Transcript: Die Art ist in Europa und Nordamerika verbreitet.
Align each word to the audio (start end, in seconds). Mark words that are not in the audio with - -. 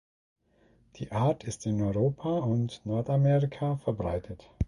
Die 0.95 1.11
Art 1.11 1.43
ist 1.43 1.67
in 1.67 1.79
Europa 1.79 2.39
und 2.39 2.81
Nordamerika 2.85 3.77
verbreitet. 3.77 4.49